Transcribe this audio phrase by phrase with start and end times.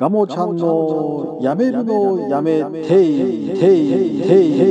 [0.00, 4.70] ガモちゃんのやめるのやめていていてい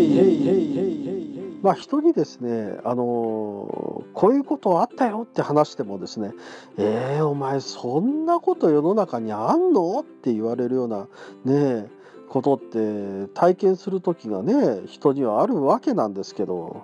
[1.61, 6.31] まあ人にですねあのこういうことあったよって話してもですね
[6.79, 11.07] えー、お前そんなこと世の中にあんのって言われるような
[11.45, 11.85] ね
[12.27, 16.81] ことって体験する時がね人にはあるわけなんですけど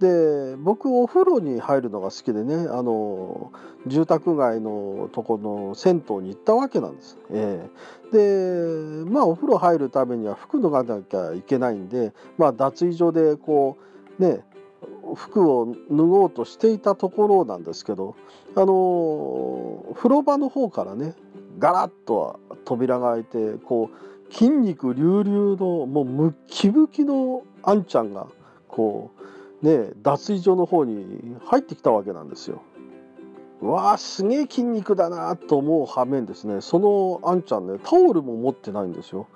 [0.00, 3.52] で僕お風呂に入るのが好きでねあの
[3.86, 7.18] 住宅街のとこの銭湯に行ったわけなんです。
[7.30, 13.78] えー、でまあお風呂入るためには服脱がなきゃいけないんで、まあ、脱衣所でこ
[14.18, 14.40] うね
[15.14, 18.16] 服を脱ごうとしていたところなんですけど
[18.56, 21.14] あの風呂場の方からね
[21.58, 28.26] ガラッと扉が開いてこう筋肉隆々のもうムッキムキのあんちゃんが
[28.68, 29.24] こう
[29.64, 32.62] ね、脱衣所の方に入ってきたわけなんですよ。
[33.62, 39.26] わあすげえ筋肉だなと思う反面ですねそのあんちゃんねタオルも持ってないんですよ。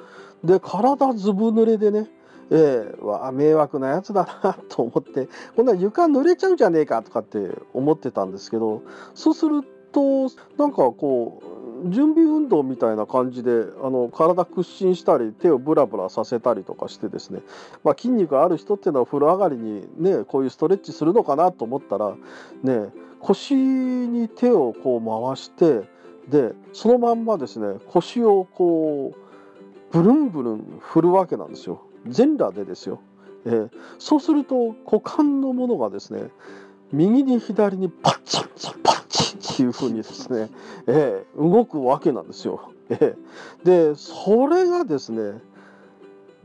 [0.45, 2.11] で体ずぶ濡れでね
[2.51, 7.39] えー、わ迷惑なやつだなと思ってこんな床濡れちゃうじゃねえかとかって
[7.73, 8.83] 思ってたんですけど
[9.15, 13.51] そうするとなんかこう準備運動みたいな感じで
[13.83, 17.41] あの体屈伸したり手をブラブラさせたりとかしてですね、
[17.85, 22.15] まあ、筋肉ある人っていうのは風呂上がりにねこういうストレッチするのかなと思ったら
[22.63, 22.89] ね
[23.21, 25.89] 腰に手をこう回して
[26.29, 33.01] でそのまんまですね腰をこうブルンブルン振るわけなんですよ全裸でですよ。
[33.45, 36.29] えー、そうすると股間のものがですね
[36.93, 40.51] 右に左にパッチンパッチンっていう風にですね、
[40.87, 42.73] えー、動くわけなんですよ。
[42.91, 45.41] えー、でそれがですね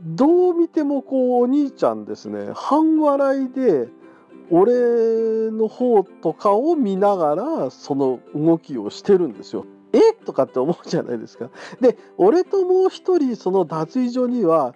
[0.00, 3.88] どう見てもこうお兄ちゃんですね半笑いで
[4.50, 9.64] 俺の方とかを見ながらその動きをしてるんですよ。
[9.96, 10.12] え？
[10.12, 11.50] とかって思うじゃないですか。
[11.80, 14.74] で俺ともう一人その脱衣所には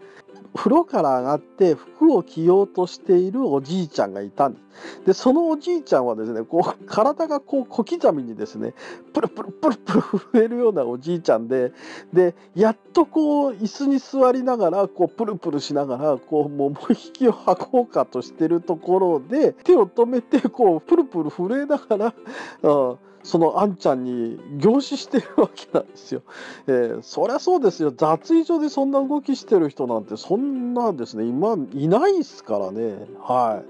[0.55, 5.03] 風呂から上がって服を着ようとしているおじいちゃんがいたんです。
[5.07, 8.73] で、そのおじいちゃんはですね、こう、体がこう小刻みにですね、
[9.13, 11.73] プルプルプルプル震えるようなおじいちゃんで、
[12.13, 22.15] で、やっとこう、椅子に座りながら、こう、プルプルしながら、こう、桃引きを吐こうかとしてるところで、手を止めて、こう、プルプル震えながら、
[22.63, 22.99] うん
[23.29, 26.23] そのあんちゃんに凝視してるわけなんですよ。
[26.67, 33.63] えー、そりゃそうですよ脱衣所でそんな動きしてる人なんてそんなですね今いないっすからねは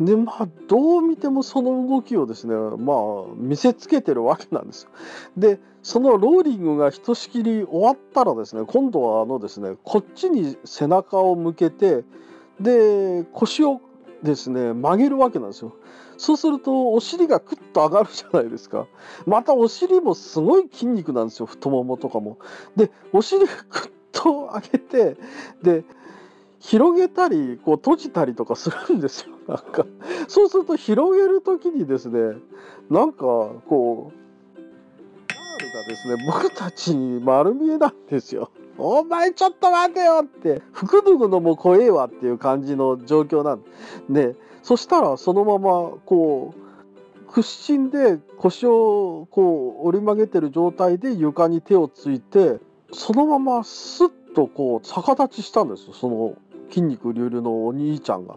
[0.00, 0.04] い。
[0.06, 4.90] でまあどう見てもその動きをですねまあ見せつけてるわけなんですよ。
[5.36, 12.02] でそのローリングがひとしきり終わったらですね今度はあのですねこっちに背中を向けて
[12.58, 13.82] で腰を
[14.22, 15.74] ですね曲げるわけなんですよ。
[16.18, 18.86] そうするとお尻がクッと上がるじゃないですか。
[19.26, 22.38] またお尻もすごい筋肉なんですよ太ももとかも。
[22.74, 25.16] でお尻がクッと上げて
[25.62, 25.84] で
[26.58, 29.86] 広げたりこう閉じたりとかするんですよなんか
[30.26, 32.36] そうすると広げる時にですね
[32.90, 34.25] なんかこう
[35.58, 38.50] ルがですね僕たちに丸見えなんですよ。
[38.78, 43.64] お前ちょっと待てよって服脱ぐのも怖えわっていう感じの状況なん
[44.10, 52.58] でそしたらそのままこう屈伸で腰をこう折り曲げてる状態で床に手をついて
[52.92, 56.34] そのままスッとこう逆立ちしたんですよその
[56.68, 58.36] 筋肉隆々のお兄ちゃんが。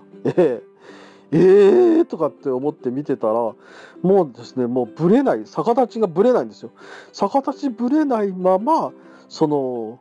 [1.31, 3.55] えー、とかって思って見てたらも
[4.03, 6.71] うですねもうぶれない逆立ちがぶれないんですよ。
[7.13, 8.91] 逆立ちぶれないまま
[9.27, 9.99] その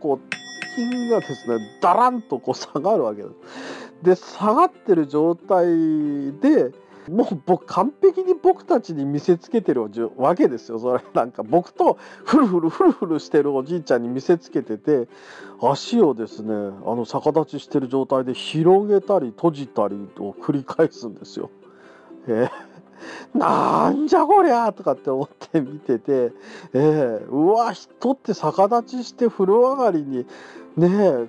[0.00, 0.28] こう
[0.76, 3.34] 金がですねだらんとこう下がるわけです。
[4.02, 5.66] で下がってる状態
[6.40, 6.72] で
[7.10, 15.08] もう僕完璧に僕たちに見せつけてるわけですよそれなんか僕とフルフルフルフルしてるおじいちゃんに見せつけてて
[15.60, 16.58] 足をですねあ
[16.94, 21.50] の逆立ちしてる状態で広げたり閉じたりを繰り返すんですよ。
[22.28, 26.32] えー、なんじゃこりゃとかって思って見てて、
[26.72, 30.26] えー、うわ人って逆立ちして風呂上がりに
[30.76, 31.28] ねえ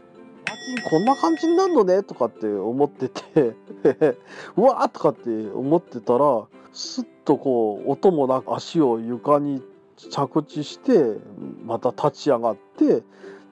[0.89, 2.03] こんな感じになるのね？
[2.03, 3.55] とかって思ってて
[4.55, 9.61] うわーとかって思ってたらすっとこう音もなく足を床に
[9.97, 11.17] 着地して
[11.65, 13.03] また立ち上がって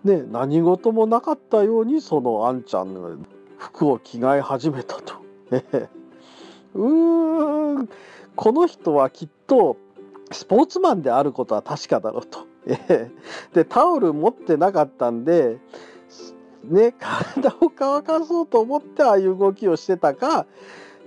[0.04, 3.18] ね何事もなかったようにそのあんちゃんの
[3.58, 5.16] 服を着替え始めたと。
[6.76, 7.90] うーん
[8.36, 9.78] この人はきっと
[10.32, 12.40] スポーツマンであることは確かだろうと。
[13.54, 15.60] でタオル持ってなかったんで
[16.70, 20.46] ね、体を乾かそうと思ってああいう動きをしてたか、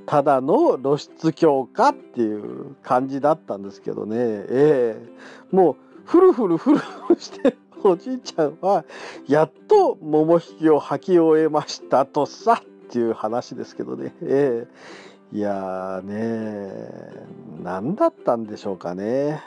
[0.07, 5.09] ただの露出強化っていう感じだったんですけどね、ええ。
[5.53, 5.77] ー、もう
[6.07, 8.85] フルフルフルフルしておじいちゃんは
[9.27, 17.27] やっと桃引きを吐き終えましたとさっていう話ですけどね、えー、いやーね
[17.63, 19.43] 何だったんでしょうかね。